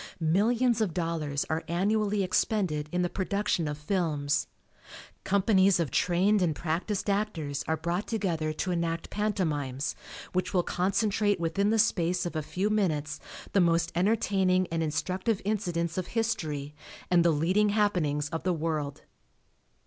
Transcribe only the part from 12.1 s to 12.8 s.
of a few